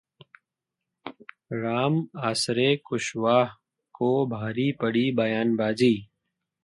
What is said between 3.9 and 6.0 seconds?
को भारी पड़ी बयानबाजी